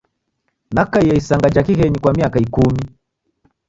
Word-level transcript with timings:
Nakaie 0.75 1.13
isanga 1.21 1.47
ja 1.55 1.63
kighenyi 1.67 1.99
kwa 2.01 2.13
miaka 2.17 2.37
ikumi. 2.45 2.83